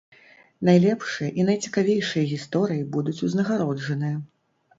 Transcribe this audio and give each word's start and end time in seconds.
Найлепшыя 0.69 1.29
і 1.39 1.45
найцікавейшыя 1.49 2.23
гісторыі 2.33 2.87
будуць 2.97 3.17
узнагароджаныя! 3.29 4.17